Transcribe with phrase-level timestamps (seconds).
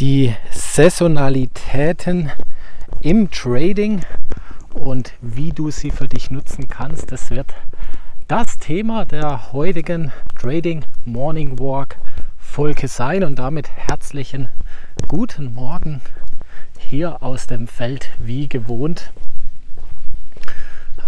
[0.00, 2.30] die Saisonalitäten
[3.02, 4.00] im Trading
[4.72, 7.12] und wie du sie für dich nutzen kannst.
[7.12, 7.52] Das wird
[8.26, 10.10] das Thema der heutigen
[10.40, 11.98] Trading Morning Walk
[12.38, 14.48] Folge sein und damit herzlichen
[15.06, 16.00] guten Morgen
[16.78, 19.12] hier aus dem Feld wie gewohnt.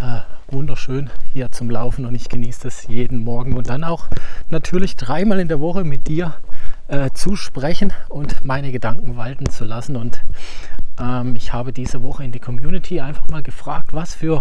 [0.02, 0.20] Äh,
[0.52, 4.08] wunderschön hier zum Laufen und ich genieße es jeden Morgen und dann auch
[4.50, 6.34] natürlich dreimal in der Woche mit dir
[6.92, 9.96] äh, zu sprechen und meine Gedanken walten zu lassen.
[9.96, 10.20] Und
[11.00, 14.40] ähm, ich habe diese Woche in die Community einfach mal gefragt, was für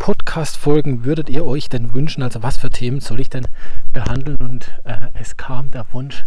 [0.00, 2.24] Podcast-Folgen würdet ihr euch denn wünschen?
[2.24, 3.46] Also was für Themen soll ich denn
[3.92, 4.36] behandeln?
[4.38, 6.24] Und äh, es kam der Wunsch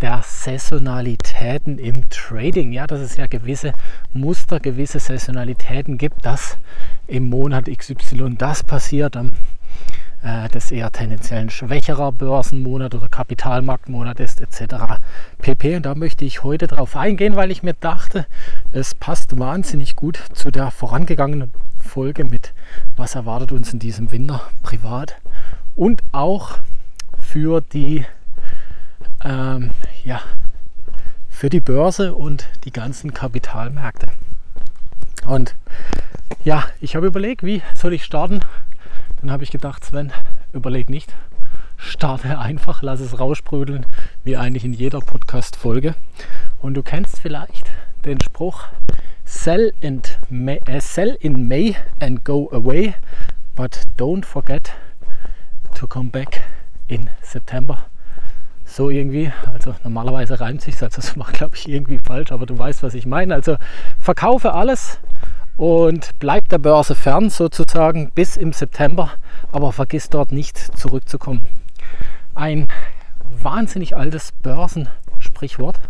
[0.00, 2.72] der Saisonalitäten im Trading.
[2.72, 3.74] Ja, dass es ja gewisse
[4.14, 6.56] Muster, gewisse Saisonalitäten gibt, dass
[7.06, 9.32] im Monat XY das passiert, am
[10.22, 15.00] äh, das eher tendenziell ein schwächerer Börsenmonat oder Kapitalmarktmonat ist etc.
[15.38, 15.76] pp.
[15.76, 18.26] Und da möchte ich heute darauf eingehen, weil ich mir dachte,
[18.72, 22.52] es passt wahnsinnig gut zu der vorangegangenen Folge mit
[22.96, 25.16] was erwartet uns in diesem Winter privat
[25.76, 26.58] und auch
[27.16, 28.04] für die
[29.24, 29.70] ähm,
[30.04, 30.20] ja,
[31.28, 34.08] für die Börse und die ganzen Kapitalmärkte.
[35.26, 35.54] Und
[36.44, 38.40] ja, ich habe überlegt, wie soll ich starten?
[39.20, 40.12] Dann habe ich gedacht, Sven,
[40.52, 41.14] überleg nicht.
[41.76, 43.86] Starte einfach, lass es raussprudeln,
[44.24, 45.94] wie eigentlich in jeder Podcast-Folge.
[46.60, 47.70] Und du kennst vielleicht
[48.04, 48.64] den Spruch,
[49.24, 52.94] sell, and May, uh, sell in May and go away,
[53.54, 54.72] but don't forget
[55.74, 56.42] to come back
[56.86, 57.84] in September.
[58.64, 62.58] So irgendwie, also normalerweise reimt sich also das macht glaube ich irgendwie falsch, aber du
[62.58, 63.34] weißt, was ich meine.
[63.34, 63.56] Also
[63.98, 65.00] verkaufe alles,
[65.58, 69.10] und bleib der Börse fern sozusagen bis im September,
[69.52, 71.44] aber vergiss dort nicht zurückzukommen.
[72.34, 72.68] Ein
[73.42, 75.80] wahnsinnig altes Börsensprichwort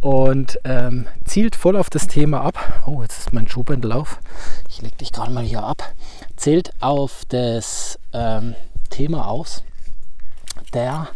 [0.00, 2.82] und ähm, zielt voll auf das Thema ab.
[2.86, 4.20] Oh, jetzt ist mein Schuhbändel auf.
[4.68, 5.82] Ich lege dich gerade mal hier ab.
[6.36, 8.54] Zählt auf das ähm,
[8.90, 9.64] Thema aus
[10.74, 11.08] der,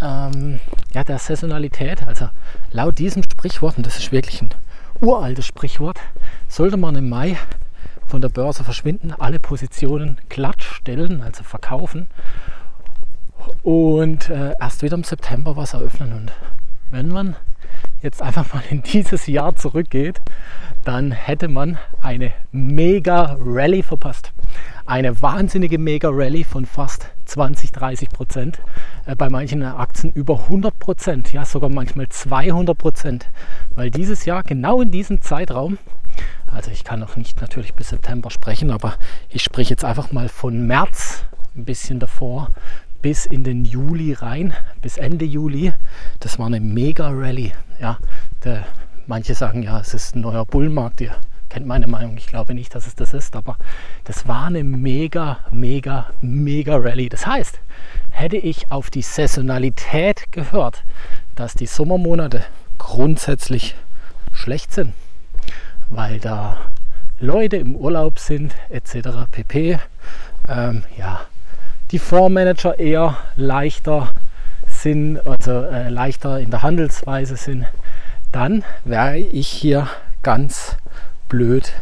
[0.00, 0.60] ähm,
[0.94, 2.06] ja, der Saisonalität.
[2.06, 2.30] Also
[2.72, 4.50] laut diesem Sprichwort, und das ist wirklich ein
[5.00, 6.00] uraltes Sprichwort,
[6.48, 7.36] sollte man im Mai
[8.06, 12.08] von der Börse verschwinden, alle Positionen glatt stellen, also verkaufen
[13.62, 16.12] und äh, erst wieder im September was eröffnen.
[16.12, 16.32] Und
[16.90, 17.36] wenn man
[18.02, 20.20] jetzt einfach mal in dieses Jahr zurückgeht,
[20.84, 24.32] dann hätte man eine mega Rallye verpasst.
[24.86, 28.60] Eine wahnsinnige mega Rallye von fast 20, 30 Prozent.
[29.06, 33.30] Äh, bei manchen Aktien über 100 Prozent, ja sogar manchmal 200 Prozent.
[33.74, 35.78] Weil dieses Jahr genau in diesem Zeitraum
[36.46, 38.94] also ich kann noch nicht natürlich bis September sprechen, aber
[39.28, 41.24] ich spreche jetzt einfach mal von März,
[41.54, 42.50] ein bisschen davor,
[43.02, 45.72] bis in den Juli rein, bis Ende Juli.
[46.20, 47.52] Das war eine mega Rallye.
[47.80, 47.98] Ja,
[48.44, 48.64] der,
[49.06, 51.00] manche sagen ja, es ist ein neuer Bullmarkt.
[51.00, 51.16] Ihr
[51.56, 52.18] kennt meine Meinung.
[52.18, 53.56] Ich glaube nicht, dass es das ist, aber
[54.04, 57.08] das war eine mega, mega, mega Rallye.
[57.08, 57.60] Das heißt,
[58.10, 60.84] hätte ich auf die Saisonalität gehört,
[61.34, 62.44] dass die Sommermonate
[62.76, 63.74] grundsätzlich
[64.34, 64.92] schlecht sind,
[65.88, 66.58] weil da
[67.20, 69.24] Leute im Urlaub sind etc.
[69.30, 69.78] pp.
[70.48, 71.22] Ähm, ja,
[71.90, 74.10] die Fondsmanager eher leichter
[74.68, 77.64] sind, also äh, leichter in der Handelsweise sind,
[78.30, 79.88] dann wäre ich hier
[80.22, 80.76] ganz
[81.28, 81.72] blöd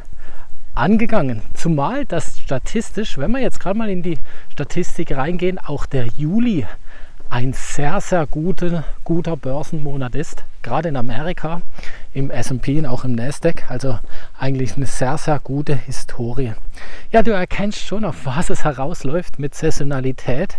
[0.74, 1.42] angegangen.
[1.54, 4.18] Zumal das statistisch, wenn wir jetzt gerade mal in die
[4.50, 6.66] Statistik reingehen, auch der Juli
[7.30, 11.62] ein sehr, sehr gute, guter Börsenmonat ist, gerade in Amerika,
[12.12, 13.70] im SP und auch im Nasdaq.
[13.70, 13.98] Also
[14.38, 16.52] eigentlich eine sehr, sehr gute Historie.
[17.10, 20.58] Ja, du erkennst schon, auf was es herausläuft mit Saisonalität.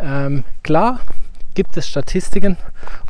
[0.00, 1.00] Ähm, klar
[1.58, 2.56] gibt es Statistiken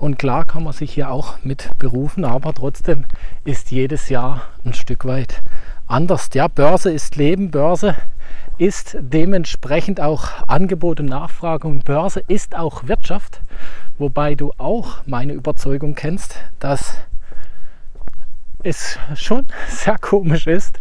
[0.00, 3.04] und klar kann man sich hier auch mit berufen, aber trotzdem
[3.44, 5.42] ist jedes Jahr ein Stück weit
[5.86, 6.31] anders.
[6.32, 7.94] Ja, Börse ist Leben, Börse
[8.56, 13.42] ist dementsprechend auch Angebot und Nachfrage und Börse ist auch Wirtschaft,
[13.98, 16.97] wobei du auch meine Überzeugung kennst, dass
[18.62, 20.80] es schon sehr komisch ist,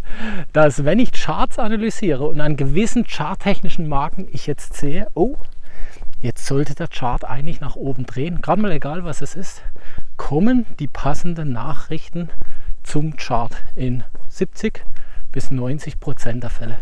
[0.53, 5.35] dass wenn ich Charts analysiere und an gewissen charttechnischen Marken ich jetzt sehe, oh,
[6.19, 9.61] jetzt sollte der Chart eigentlich nach oben drehen, gerade mal egal was es ist,
[10.17, 12.29] kommen die passenden Nachrichten
[12.83, 14.83] zum Chart in 70
[15.31, 16.79] bis 90 Prozent der Fälle.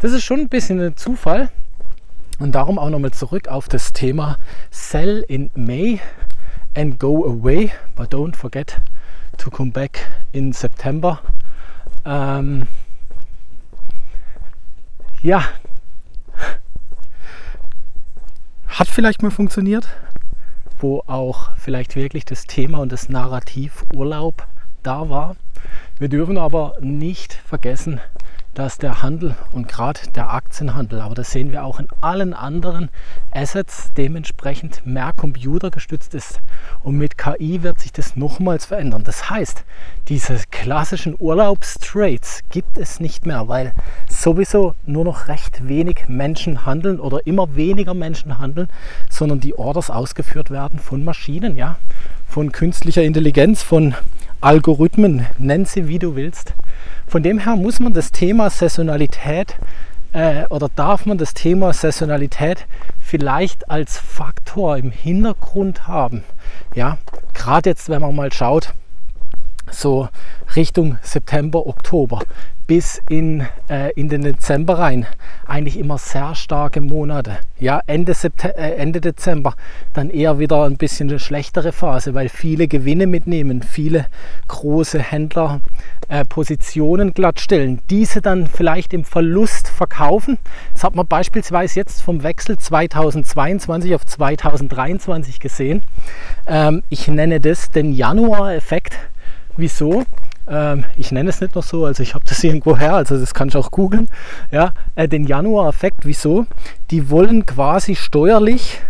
[0.00, 1.50] Das ist schon ein bisschen ein Zufall.
[2.38, 4.38] Und darum auch nochmal zurück auf das Thema
[4.70, 6.00] Sell in May
[6.74, 8.80] and go away, but don't forget
[9.36, 11.20] to come back in September.
[12.06, 12.66] Ähm,
[15.22, 15.44] ja,
[18.80, 19.86] hat vielleicht mal funktioniert,
[20.78, 24.46] wo auch vielleicht wirklich das Thema und das Narrativ Urlaub
[24.82, 25.36] da war.
[25.98, 28.00] Wir dürfen aber nicht vergessen,
[28.54, 32.88] dass der Handel und gerade der Aktienhandel, aber das sehen wir auch in allen anderen
[33.32, 36.40] Assets, dementsprechend mehr computergestützt ist.
[36.82, 39.04] Und mit KI wird sich das nochmals verändern.
[39.04, 39.64] Das heißt,
[40.08, 43.72] diese klassischen Urlaubstrades gibt es nicht mehr, weil
[44.22, 48.68] sowieso nur noch recht wenig Menschen handeln oder immer weniger Menschen handeln,
[49.08, 51.76] sondern die Orders ausgeführt werden von Maschinen, ja,
[52.28, 53.94] von künstlicher Intelligenz, von
[54.40, 56.54] Algorithmen, nenn sie wie du willst.
[57.06, 59.56] Von dem her muss man das Thema Saisonalität
[60.12, 62.66] äh, oder darf man das Thema Saisonalität
[63.00, 66.24] vielleicht als Faktor im Hintergrund haben.
[66.74, 66.98] Ja,
[67.34, 68.72] gerade jetzt, wenn man mal schaut,
[69.70, 70.08] so
[70.56, 72.20] Richtung September, Oktober
[72.70, 75.04] bis in, äh, in den Dezember rein.
[75.44, 77.38] Eigentlich immer sehr starke Monate.
[77.58, 79.54] Ja, Ende, September, äh, Ende Dezember
[79.92, 84.06] dann eher wieder ein bisschen eine schlechtere Phase, weil viele Gewinne mitnehmen, viele
[84.46, 85.62] große Händler
[86.06, 90.38] äh, Positionen glattstellen, diese dann vielleicht im Verlust verkaufen.
[90.72, 95.82] Das hat man beispielsweise jetzt vom Wechsel 2022 auf 2023 gesehen.
[96.46, 98.96] Ähm, ich nenne das den Januar-Effekt.
[99.56, 100.04] Wieso?
[100.50, 103.32] Ähm, ich nenne es nicht noch so, also ich habe das irgendwo her, also das
[103.32, 104.08] kann ich auch googeln.
[104.50, 106.46] Ja, äh, den Januar-Effekt, wieso?
[106.90, 108.80] Die wollen quasi steuerlich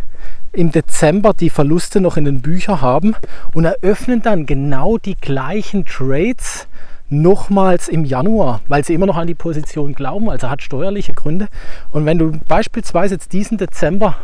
[0.53, 3.15] im Dezember die Verluste noch in den Büchern haben
[3.55, 6.67] und eröffnen dann genau die gleichen Trades
[7.09, 11.49] nochmals im Januar, weil sie immer noch an die Position glauben, also hat steuerliche Gründe.
[11.93, 14.17] Und wenn du beispielsweise jetzt diesen Dezember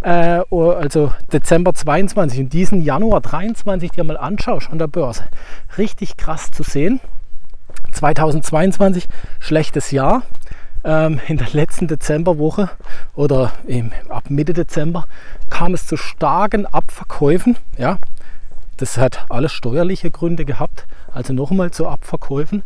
[0.00, 5.24] äh, also Dezember 22 und diesen Januar 23 dir mal anschaust an der Börse,
[5.76, 7.00] richtig krass zu sehen.
[7.92, 9.08] 2022
[9.40, 10.22] schlechtes Jahr.
[10.84, 12.70] Ähm, in der letzten Dezemberwoche
[13.16, 15.06] oder im, ab Mitte Dezember
[15.50, 17.56] kam es zu starken Abverkäufen.
[17.76, 17.98] Ja,
[18.78, 22.62] das hat alles steuerliche Gründe gehabt, also nochmal zu Abverkäufen.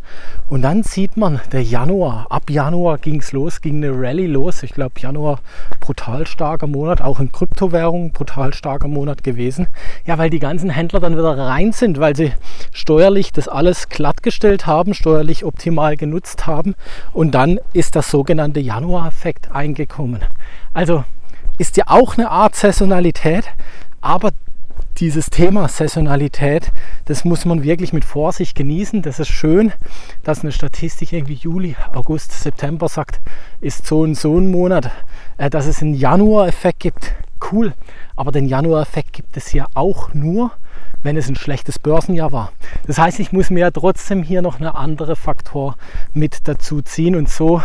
[0.48, 4.62] Und dann sieht man, der Januar, ab Januar ging es los, ging eine Rallye los.
[4.62, 5.40] Ich glaube, Januar
[5.80, 9.68] brutal starker Monat, auch in Kryptowährungen brutal starker Monat gewesen.
[10.04, 12.32] Ja, weil die ganzen Händler dann wieder rein sind, weil sie
[12.72, 16.74] steuerlich das alles glattgestellt haben, steuerlich optimal genutzt haben.
[17.14, 20.20] Und dann ist das sogenannte Januar-Effekt eingekommen.
[20.74, 21.04] Also
[21.56, 23.44] ist ja auch eine Art Saisonalität,
[24.02, 24.30] aber
[24.98, 26.70] dieses Thema Saisonalität,
[27.06, 29.02] das muss man wirklich mit Vorsicht genießen.
[29.02, 29.72] Das ist schön,
[30.22, 33.20] dass eine Statistik irgendwie Juli, August, September sagt,
[33.60, 34.90] ist so und so ein Monat,
[35.38, 37.14] äh, dass es einen Januar-Effekt gibt.
[37.50, 37.74] Cool,
[38.16, 40.52] aber den Januar-Effekt gibt es ja auch nur,
[41.02, 42.52] wenn es ein schlechtes Börsenjahr war.
[42.86, 45.76] Das heißt, ich muss mir ja trotzdem hier noch eine andere Faktor
[46.12, 47.60] mit dazu ziehen und so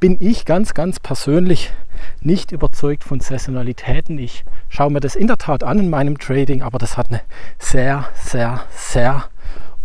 [0.00, 1.72] bin ich ganz, ganz persönlich
[2.20, 4.18] nicht überzeugt von Saisonalitäten.
[4.18, 7.20] Ich schaue mir das in der Tat an in meinem Trading, aber das hat eine
[7.58, 9.24] sehr, sehr, sehr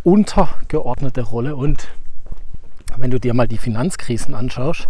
[0.04, 1.56] untergeordnete Rolle.
[1.56, 1.88] Und
[2.98, 4.88] wenn du dir mal die Finanzkrisen anschaust,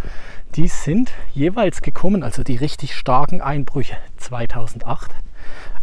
[0.56, 5.12] die sind jeweils gekommen, also die richtig starken Einbrüche 2008,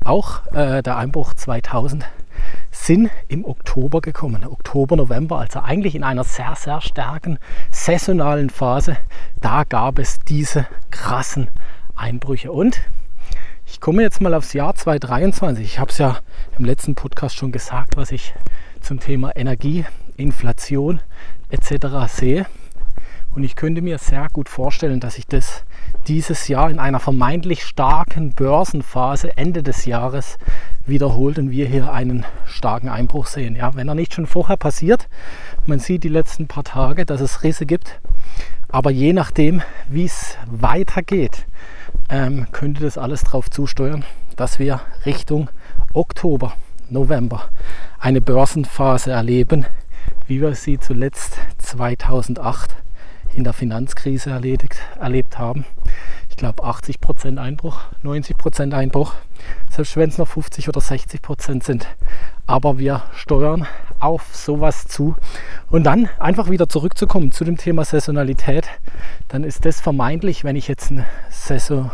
[0.04, 2.06] auch äh, der Einbruch 2000
[2.70, 4.44] sind im Oktober gekommen.
[4.46, 7.38] Oktober, November, also eigentlich in einer sehr, sehr starken
[7.70, 8.96] saisonalen Phase.
[9.40, 11.48] Da gab es diese krassen
[11.96, 12.52] Einbrüche.
[12.52, 12.80] Und
[13.66, 15.64] ich komme jetzt mal aufs Jahr 2023.
[15.64, 16.18] Ich habe es ja
[16.58, 18.34] im letzten Podcast schon gesagt, was ich
[18.80, 19.84] zum Thema Energie,
[20.16, 21.00] Inflation
[21.50, 22.08] etc.
[22.08, 22.46] sehe.
[23.34, 25.64] Und ich könnte mir sehr gut vorstellen, dass sich das
[26.06, 30.38] dieses Jahr in einer vermeintlich starken Börsenphase Ende des Jahres
[30.86, 33.54] wiederholt und wir hier einen starken Einbruch sehen.
[33.54, 35.08] Ja, wenn er nicht schon vorher passiert,
[35.66, 38.00] man sieht die letzten paar Tage, dass es Risse gibt,
[38.68, 41.46] aber je nachdem, wie es weitergeht,
[42.08, 44.04] ähm, könnte das alles darauf zusteuern,
[44.36, 45.50] dass wir Richtung
[45.92, 46.54] Oktober,
[46.90, 47.48] November
[47.98, 49.66] eine Börsenphase erleben,
[50.26, 52.76] wie wir sie zuletzt 2008
[53.38, 55.64] in der Finanzkrise erledigt, erlebt haben.
[56.28, 59.14] Ich glaube 80% Einbruch, 90% Einbruch,
[59.70, 61.86] selbst wenn es noch 50 oder 60% sind.
[62.48, 63.68] Aber wir steuern
[64.00, 65.14] auf sowas zu.
[65.70, 68.68] Und dann einfach wieder zurückzukommen zu dem Thema Saisonalität,
[69.28, 71.92] dann ist das vermeintlich, wenn ich jetzt ein Saison,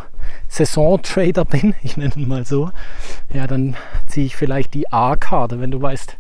[0.49, 2.71] Saison-Trader bin, ich nenne ihn mal so,
[3.35, 6.17] ja, dann ziehe ich vielleicht die A-Karte, wenn du weißt,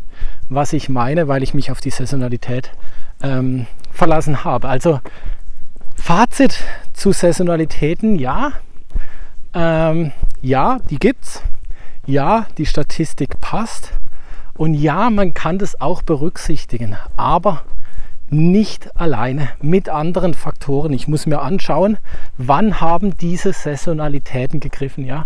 [0.50, 2.72] was ich meine, weil ich mich auf die Saisonalität
[3.24, 4.68] ähm, verlassen habe.
[4.68, 5.00] Also
[5.96, 6.62] Fazit
[6.92, 8.52] zu Saisonalitäten, ja,
[9.54, 10.12] ähm,
[10.42, 11.42] ja, die gibt's.
[12.06, 13.92] Ja, die Statistik passt.
[14.56, 17.62] Und ja, man kann das auch berücksichtigen, aber
[18.28, 20.92] nicht alleine mit anderen Faktoren.
[20.92, 21.98] Ich muss mir anschauen,
[22.36, 25.04] wann haben diese Saisonalitäten gegriffen.
[25.04, 25.24] Ja,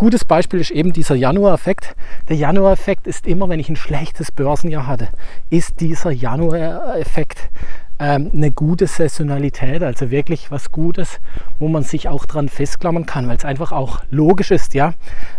[0.00, 1.94] gutes Beispiel ist eben dieser Januar-Effekt.
[2.30, 5.08] Der Januar-Effekt ist immer, wenn ich ein schlechtes Börsenjahr hatte,
[5.50, 7.50] ist dieser Januar-Effekt
[7.98, 11.20] ähm, eine gute Saisonalität, also wirklich was Gutes,
[11.58, 14.94] wo man sich auch dran festklammern kann, weil es einfach auch logisch ist, ja.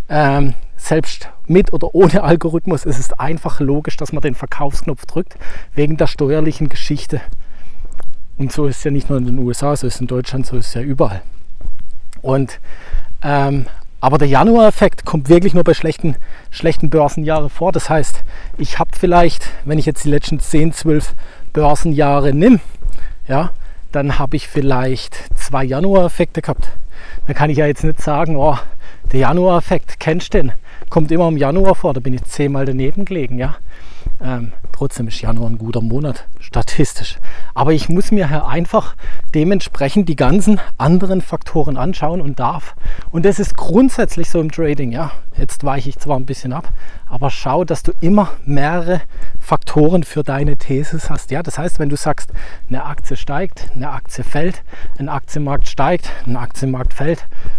[0.09, 5.37] Ähm, selbst mit oder ohne Algorithmus ist es einfach logisch, dass man den Verkaufsknopf drückt,
[5.73, 7.19] wegen der steuerlichen Geschichte.
[8.37, 10.45] Und so ist es ja nicht nur in den USA, so ist es in Deutschland,
[10.45, 11.23] so ist es ja überall.
[12.21, 12.59] Und
[13.23, 13.65] ähm,
[14.01, 16.15] aber der Januar-Effekt kommt wirklich nur bei schlechten,
[16.49, 17.71] schlechten Börsenjahren vor.
[17.71, 18.23] Das heißt,
[18.57, 21.13] ich habe vielleicht, wenn ich jetzt die letzten 10, 12
[21.53, 22.59] Börsenjahre nimm,
[23.27, 23.51] ja,
[23.91, 26.69] dann habe ich vielleicht zwei Januar-Effekte gehabt.
[27.27, 28.57] Dann kann ich ja jetzt nicht sagen, oh,
[29.11, 30.51] der Januar-Effekt, kennst du den?
[30.89, 33.55] Kommt immer im Januar vor, da bin ich zehnmal daneben gelegen, ja.
[34.23, 37.17] Ähm, trotzdem ist Januar ein guter Monat, statistisch.
[37.53, 38.95] Aber ich muss mir einfach
[39.33, 42.75] dementsprechend die ganzen anderen Faktoren anschauen und darf.
[43.11, 44.91] Und das ist grundsätzlich so im Trading.
[44.91, 46.69] Ja, jetzt weiche ich zwar ein bisschen ab,
[47.07, 49.01] aber schau, dass du immer mehrere
[49.39, 51.31] Faktoren für deine Thesis hast.
[51.31, 52.31] Ja, das heißt, wenn du sagst,
[52.69, 54.63] eine Aktie steigt, eine Aktie fällt,
[54.99, 57.00] ein Aktienmarkt steigt, ein Aktienmarkt fällt,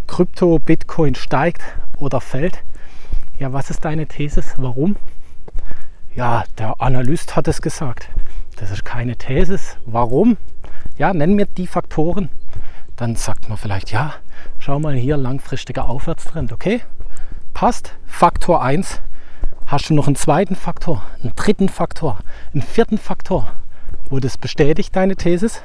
[0.06, 1.62] Krypto, Bitcoin steigt
[1.99, 2.62] oder fällt.
[3.38, 4.54] Ja, was ist deine Thesis?
[4.56, 4.96] Warum?
[6.14, 8.08] Ja, der Analyst hat es gesagt.
[8.56, 9.78] Das ist keine Thesis.
[9.84, 10.37] Warum?
[10.96, 12.28] Ja, nenn mir die Faktoren.
[12.94, 14.14] Dann sagt man vielleicht, ja,
[14.61, 16.52] schau mal hier, langfristiger Aufwärtstrend.
[16.52, 16.82] Okay,
[17.52, 17.94] passt.
[18.06, 19.00] Faktor 1.
[19.66, 22.18] Hast du noch einen zweiten Faktor, einen dritten Faktor,
[22.52, 23.49] einen vierten Faktor,
[24.08, 25.62] wo das bestätigt, deine Thesis?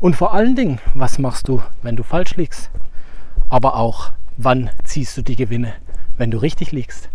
[0.00, 2.70] Und vor allen Dingen, was machst du, wenn du falsch liegst?
[3.52, 5.74] Aber auch, wann ziehst du die Gewinne,
[6.16, 7.10] wenn du richtig liegst?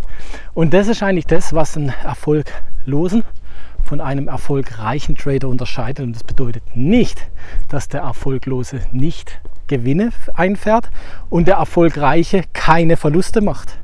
[0.54, 3.24] Und das ist eigentlich das, was einen Erfolglosen
[3.84, 6.06] von einem erfolgreichen Trader unterscheidet.
[6.06, 7.28] Und das bedeutet nicht,
[7.70, 10.92] dass der Erfolglose nicht Gewinne einfährt
[11.32, 13.80] und der Erfolgreiche keine Verluste macht,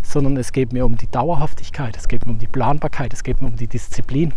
[0.00, 3.42] sondern es geht mir um die Dauerhaftigkeit, es geht mir um die Planbarkeit, es geht
[3.42, 4.32] mir um die Disziplin.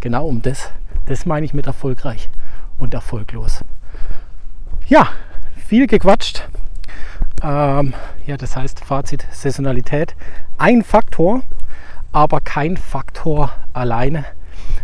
[0.00, 0.70] Genau um das.
[1.04, 2.30] Das meine ich mit erfolgreich
[2.78, 3.62] und erfolglos.
[4.88, 5.10] Ja,
[5.66, 6.48] viel gequatscht.
[7.42, 7.94] Ähm,
[8.26, 10.14] ja, das heißt Fazit Saisonalität.
[10.58, 11.42] Ein Faktor,
[12.12, 14.24] aber kein Faktor alleine.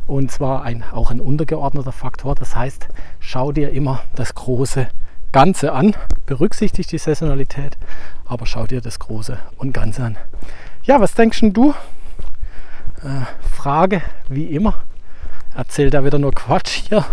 [0.06, 2.34] Und zwar ein, auch ein untergeordneter Faktor.
[2.34, 2.88] Das heißt,
[3.20, 4.88] schau dir immer das große
[5.32, 5.94] Ganze an.
[6.26, 7.76] Berücksichtige die Saisonalität,
[8.24, 10.16] aber schau dir das Große und Ganze an.
[10.82, 11.74] Ja, was denkst du?
[13.02, 14.74] Äh, Frage wie immer.
[15.54, 17.04] Erzählt da wieder nur Quatsch hier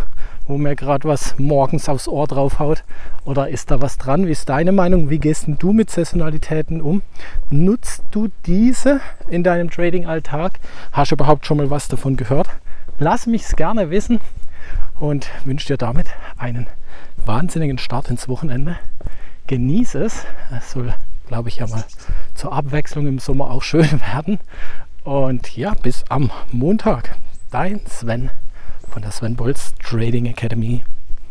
[0.47, 2.83] wo mir gerade was morgens aufs Ohr draufhaut?
[3.23, 4.27] Oder ist da was dran?
[4.27, 5.09] Wie ist deine Meinung?
[5.09, 7.01] Wie gehst du mit Saisonalitäten um?
[7.49, 10.59] Nutzt du diese in deinem Trading-Alltag?
[10.91, 12.49] Hast du überhaupt schon mal was davon gehört?
[12.99, 14.19] Lass mich es gerne wissen
[14.99, 16.67] und wünsche dir damit einen
[17.25, 18.77] wahnsinnigen Start ins Wochenende.
[19.47, 20.25] Genieße es.
[20.55, 20.93] Es soll,
[21.27, 21.83] glaube ich, ja mal
[22.35, 24.39] zur Abwechslung im Sommer auch schön werden.
[25.03, 27.15] Und ja, bis am Montag.
[27.51, 28.31] Dein Sven
[28.95, 30.81] von der Sven Bolz Trading Academy.